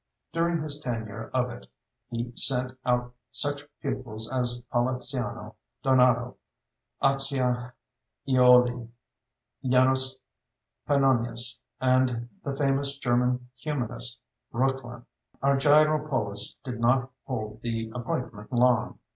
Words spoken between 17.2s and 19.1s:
hold the appointment long.